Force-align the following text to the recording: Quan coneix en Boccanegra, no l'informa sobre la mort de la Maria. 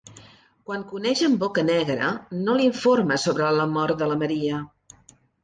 Quan 0.69 0.85
coneix 0.93 1.19
en 1.27 1.35
Boccanegra, 1.43 2.07
no 2.47 2.57
l'informa 2.61 3.19
sobre 3.25 3.53
la 3.61 3.69
mort 3.77 4.01
de 4.03 4.09
la 4.15 4.19
Maria. 4.25 4.65